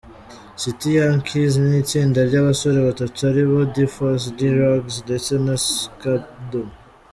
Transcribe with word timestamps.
City 0.61 0.87
Yankeez 0.97 1.53
ni 1.65 1.75
itsinda 1.83 2.19
ry’abasore 2.29 2.79
batatu 2.87 3.19
aribo 3.29 3.57
Diffas, 3.75 4.21
Dee 4.37 4.55
Rugs 4.59 4.95
ndetse 5.05 5.31
na 5.45 5.55
Skpado. 5.65 6.61